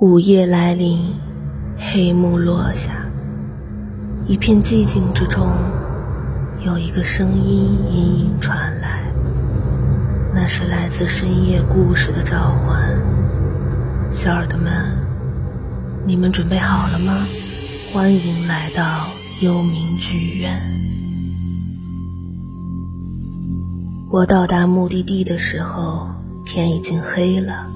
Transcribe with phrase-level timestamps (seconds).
[0.00, 1.16] 午夜来临，
[1.76, 3.04] 黑幕落下，
[4.28, 5.48] 一片寂静之中，
[6.64, 9.02] 有一个声音隐隐传来，
[10.32, 12.96] 那是来自深夜故事的召唤。
[14.12, 14.72] 小耳朵们，
[16.06, 17.26] 你们准备好了吗？
[17.92, 19.08] 欢迎来到
[19.42, 20.62] 幽冥剧院。
[24.12, 26.06] 我到达目的地的时候，
[26.46, 27.66] 天已经黑了。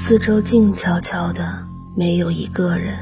[0.00, 2.96] 四周静悄悄的，没有一个人。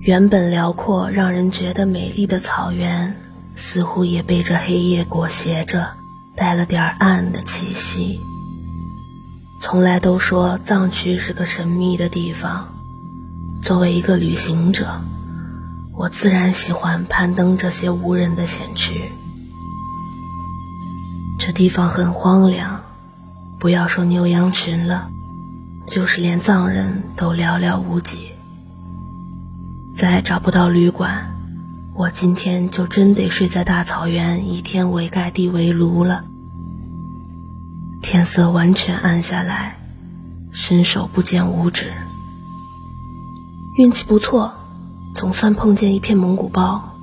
[0.00, 3.14] 原本辽阔、让人觉得美丽的草原，
[3.54, 5.88] 似乎也被这黑夜裹挟着，
[6.34, 8.18] 带了点暗的气息。
[9.60, 12.72] 从来都说藏区是个神秘的地方，
[13.62, 15.02] 作为一个旅行者，
[15.92, 19.12] 我自然喜欢攀登这些无人的险区。
[21.38, 22.83] 这地方很荒凉。
[23.64, 25.08] 不要说牛羊群了，
[25.86, 28.28] 就是连藏人都寥寥无几。
[29.96, 31.34] 再找不到旅馆，
[31.94, 36.24] 我今天就真得睡在大草原，以天为盖，地为炉了。
[38.02, 39.78] 天色完全暗下来，
[40.52, 41.90] 伸手不见五指。
[43.78, 44.52] 运气不错，
[45.14, 46.98] 总算碰见一片蒙古包。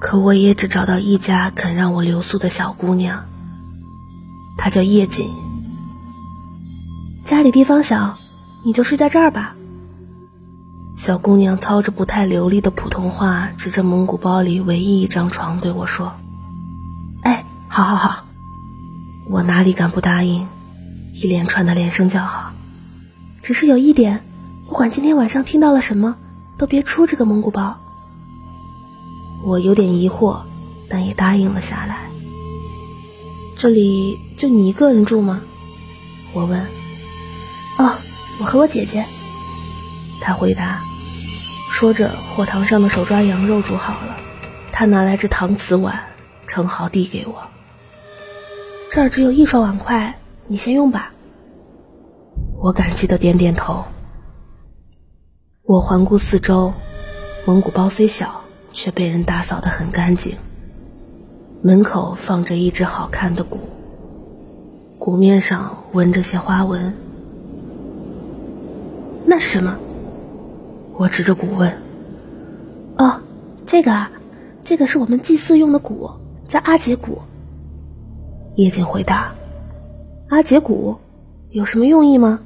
[0.00, 3.27] 可我也只找到一家肯让我留宿的小姑娘。
[4.58, 5.30] 他叫叶锦，
[7.24, 8.18] 家里地方小，
[8.64, 9.54] 你就睡在这儿吧。
[10.96, 16.14] 小姑娘操着不太流利的普通话，指着蒙古包里唯一一张床对我说
[17.22, 18.24] ：“哎，好好好。”
[19.30, 20.48] 我哪里敢不答应，
[21.14, 22.50] 一连串的连声叫好。
[23.42, 24.24] 只是有一点，
[24.66, 26.16] 不管今天晚上听到了什么，
[26.58, 27.78] 都别出这个蒙古包。
[29.44, 30.40] 我有点疑惑，
[30.88, 32.07] 但也答应了下来。
[33.58, 35.42] 这里就你一个人住吗？
[36.32, 36.60] 我问。
[37.76, 37.96] 哦，
[38.38, 39.04] 我和我姐姐。
[40.20, 40.80] 他回答，
[41.72, 44.16] 说着火塘上的手抓羊肉煮好了，
[44.70, 46.04] 他拿来只搪瓷碗，
[46.46, 47.48] 盛好递给我。
[48.92, 51.12] 这儿只有一双碗筷，你先用吧。
[52.60, 53.84] 我感激的点点头。
[55.62, 56.72] 我环顾四周，
[57.44, 58.42] 蒙古包虽小，
[58.72, 60.36] 却被人打扫的很干净。
[61.60, 63.58] 门口放着一只好看的鼓，
[64.98, 66.94] 鼓面上纹着些花纹。
[69.26, 69.76] 那是什么？
[70.96, 71.76] 我指着鼓问。
[72.96, 73.20] 哦，
[73.66, 74.10] 这个啊，
[74.62, 76.10] 这个是我们祭祀用的鼓，
[76.46, 77.22] 叫阿杰鼓。
[78.54, 79.34] 叶锦回答。
[80.28, 80.98] 阿杰鼓
[81.50, 82.40] 有什么用意吗？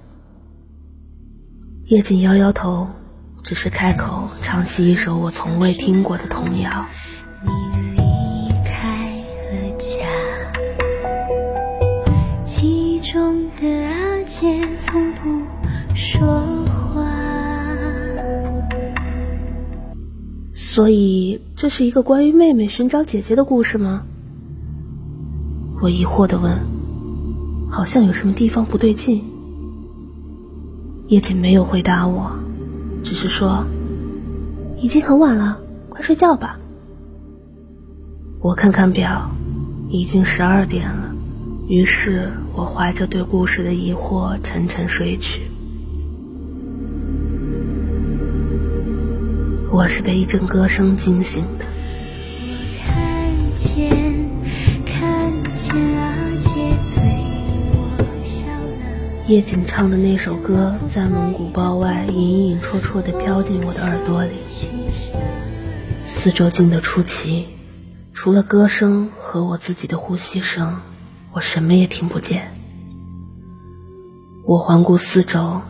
[1.84, 2.88] 叶锦摇摇头，
[3.42, 6.86] 只是开口唱起一首我从未听过的童谣。
[20.74, 24.04] 所以，这是一个关于妹妹寻找姐姐的故事吗？
[25.82, 26.56] 我疑惑的问。
[27.70, 29.22] 好像有什么地方不对劲。
[31.08, 32.32] 叶锦没有回答我，
[33.04, 33.66] 只是说
[34.80, 35.58] ：“已经很晚了，
[35.90, 36.58] 快睡觉吧。”
[38.40, 39.30] 我看看表，
[39.90, 41.14] 已经十二点了。
[41.68, 45.42] 于是我怀着对故事的疑惑沉沉睡去。
[49.74, 51.64] 我是被一阵歌声惊醒的。
[52.78, 53.88] 看见，
[54.84, 56.50] 看见阿姐
[56.94, 57.00] 对
[57.72, 59.26] 我笑了。
[59.28, 64.32] 叶锦唱的那首歌在蒙古包外隐隐绰绰地飘进我的耳朵里。
[66.06, 67.46] 四周静得出奇，
[68.12, 70.82] 除了歌声和我自己的呼吸声。
[71.32, 72.52] 我什么也听不见。
[74.44, 75.62] 我环顾四周，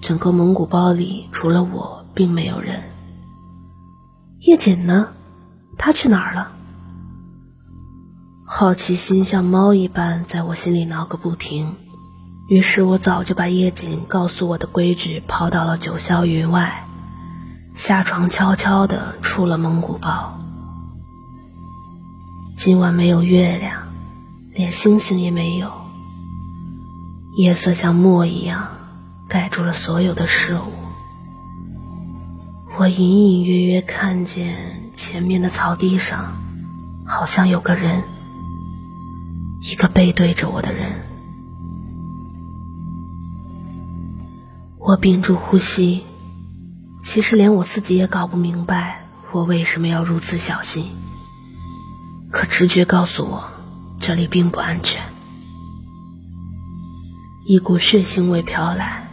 [0.00, 2.82] 整个蒙古包里除了我，并没有人。
[4.44, 5.08] 叶锦呢？
[5.78, 6.50] 他去哪儿了？
[8.44, 11.76] 好奇心像猫一般在我心里挠个不停。
[12.48, 16.86] 于是我早就把叶锦告诉我的规矩抛到了九霄云外，
[17.76, 20.38] 下床悄悄地出了蒙古包。
[22.56, 23.82] 今晚没有月亮。
[24.54, 25.72] 连星星也没有，
[27.36, 28.68] 夜色像墨一样
[29.26, 30.91] 盖住了所有的事物。
[32.78, 36.36] 我隐隐约约看见前面的草地上，
[37.06, 38.02] 好像有个人，
[39.60, 40.90] 一个背对着我的人。
[44.78, 46.02] 我屏住呼吸，
[47.00, 50.86] 其实连我自己也搞不明白我为什么要如此小心。
[52.30, 53.44] 可直觉告诉我。
[54.00, 55.00] 这里并不安全。
[57.46, 59.08] 一股血腥味飘来，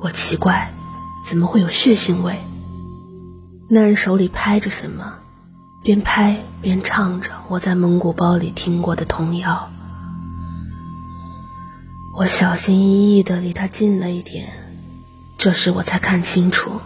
[0.00, 0.72] 我奇怪，
[1.26, 2.38] 怎么会有血腥味？
[3.68, 5.14] 那人手里拍着什么，
[5.82, 9.70] 边拍边唱着我在蒙古包里听过的童谣。
[12.16, 14.52] 我小心翼翼地离他近了一点，
[15.38, 16.80] 这时我才看清楚，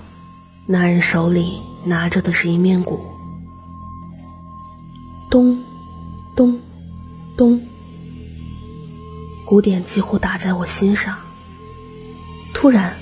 [0.67, 3.01] 那人手里拿着的是一面鼓，
[5.31, 5.63] 咚，
[6.35, 6.61] 咚，
[7.37, 7.61] 咚。
[9.45, 11.17] 鼓点几乎打在我心上。
[12.55, 12.95] 突然，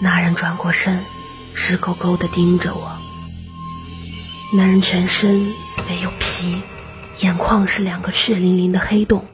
[0.00, 1.00] 那人转过身，
[1.56, 2.92] 直勾勾地盯着我。
[4.56, 5.54] 男人全身
[5.88, 6.60] 没有皮，
[7.18, 9.24] 眼眶是两个血淋淋的黑洞，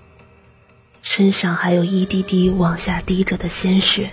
[1.03, 4.13] 身上还有一滴滴往下滴着的鲜血。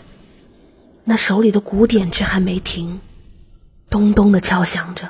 [1.05, 2.99] 那手里的鼓点却还没停，
[3.89, 5.09] 咚咚地敲响着。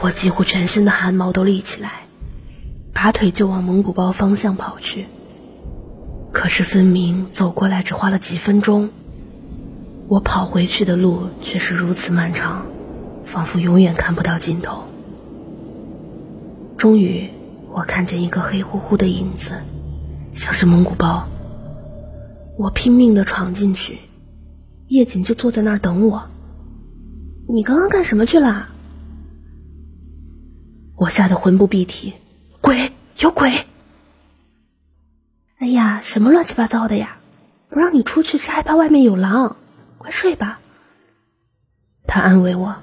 [0.00, 2.02] 我几乎全身的汗毛都立起来，
[2.92, 5.06] 拔腿就往蒙古包方向跑去。
[6.32, 8.90] 可是分明走过来只花了几分钟，
[10.10, 12.66] 我跑回去的路却是如此漫长，
[13.24, 14.82] 仿佛永远看不到尽头。
[16.76, 17.30] 终于，
[17.68, 19.52] 我看见一个黑乎乎的影子，
[20.34, 21.28] 像是蒙古包。
[22.58, 24.00] 我拼命的闯进去，
[24.88, 26.24] 叶锦就坐在那儿等我。
[27.48, 28.66] 你刚刚干什么去了？
[30.96, 32.14] 我吓得魂不必体，
[32.60, 32.90] 鬼，
[33.20, 33.64] 有鬼！
[35.58, 37.18] 哎呀，什么乱七八糟的呀！
[37.68, 39.56] 不让你出去是害怕外面有狼，
[40.00, 40.60] 快睡吧。
[42.06, 42.76] 他安慰我。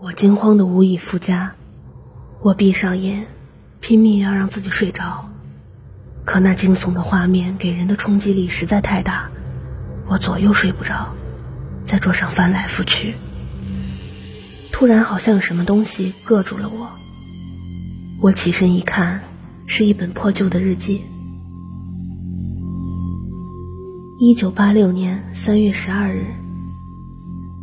[0.00, 1.52] 我惊慌的无以复加，
[2.40, 3.26] 我闭上眼，
[3.80, 5.28] 拼命要让自己睡着，
[6.24, 9.28] 可那惊悚的画面给人的冲击力实在太大，
[10.06, 11.14] 我左右睡不着，
[11.84, 13.16] 在桌上翻来覆去。
[14.72, 16.88] 突然，好像有什么东西硌住了我。
[18.22, 19.20] 我起身一看，
[19.66, 21.02] 是一本破旧的日记。
[24.20, 26.34] 一九八六年三月十二日，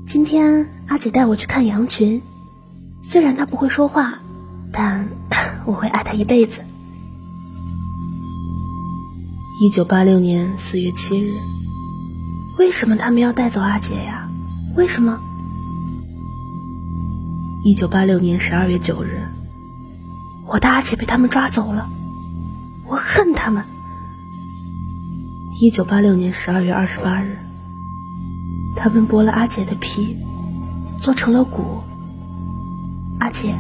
[0.08, 2.22] 今天阿姐带我去看羊群。
[3.02, 4.20] 虽然她不会说话，
[4.72, 5.10] 但
[5.68, 6.62] 我会爱她一辈子。
[9.62, 11.34] 一九八六年四月七日，
[12.58, 14.30] 为什么他们要带走阿姐呀？
[14.78, 15.20] 为什么？
[17.66, 19.28] 一九八六年十二月九日，
[20.48, 21.90] 我的阿姐被他们抓走了，
[22.88, 23.62] 我恨他们。
[25.58, 27.38] 一九八六年十二月二十八日，
[28.76, 30.18] 他们剥了阿姐的皮，
[31.00, 31.82] 做成了鼓。
[33.20, 33.56] 阿姐，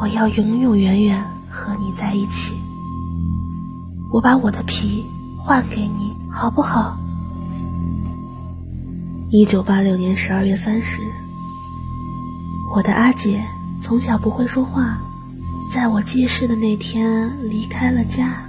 [0.00, 2.54] 我要永永远远和你在一起。
[4.12, 5.04] 我把我的皮
[5.36, 6.96] 换给你，好不好？
[9.32, 11.06] 一九八六年十二月三十日，
[12.72, 13.44] 我的阿姐
[13.80, 15.00] 从小不会说话，
[15.72, 18.44] 在我记事的那天离开了家。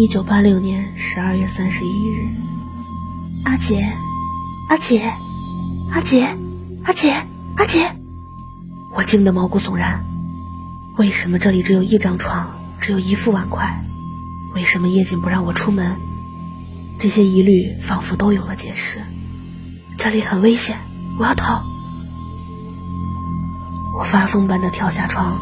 [0.00, 2.28] 一九八六年十二月三十一日，
[3.44, 3.84] 阿杰，
[4.68, 5.02] 阿杰，
[5.90, 6.22] 阿杰，
[6.84, 7.10] 阿杰，
[7.56, 7.96] 阿杰，
[8.94, 10.04] 我惊得毛骨悚然。
[10.98, 12.48] 为什么这里只有一张床，
[12.78, 13.84] 只有一副碗筷？
[14.54, 15.96] 为什么叶锦不让我出门？
[17.00, 19.00] 这些疑虑仿佛都有了解释。
[19.98, 20.78] 这里很危险，
[21.18, 21.64] 我要逃！
[23.98, 25.38] 我发疯般的跳下床，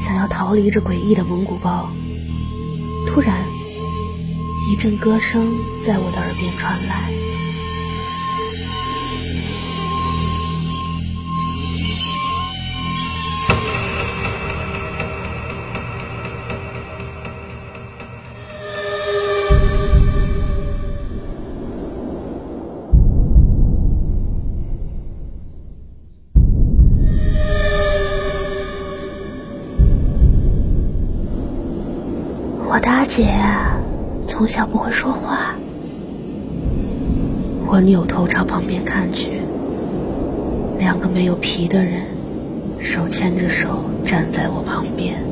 [0.00, 1.90] 想要逃离这诡异的蒙古包。
[3.06, 3.34] 突然。
[4.66, 5.52] 一阵歌声
[5.84, 7.12] 在我的耳边传来。
[32.66, 33.73] 我的阿姐。
[34.36, 35.54] 从小不会说话，
[37.68, 39.40] 我扭头朝旁边看去，
[40.76, 42.02] 两个没有皮的人
[42.80, 45.22] 手牵着手站在我旁边。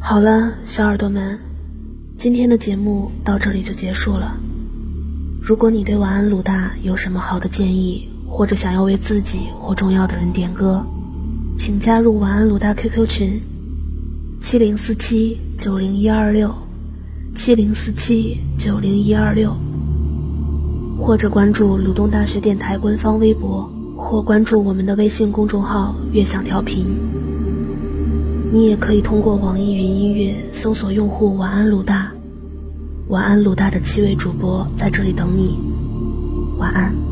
[0.00, 1.38] 好了，小耳朵们，
[2.16, 4.36] 今天的节目到这里就结束了。
[5.46, 10.84] 如果你对晚安鲁大有什么好的建议，或者想要为自己或重要的人点歌，
[11.56, 13.40] 请加入晚安鲁大 QQ 群：
[14.40, 16.52] 七零四七九零一二六，
[17.36, 19.56] 七零四七九零一二六，
[20.98, 26.84] 或者关注鲁东大学电台官方微博，或关注我们的微信公众号“悦享调频”。
[28.52, 32.10] 你也可以通过网易云音乐搜索用户“晚安鲁大”。
[33.08, 35.56] 晚安，鲁大的七位主播在这里等你。
[36.58, 37.05] 晚安。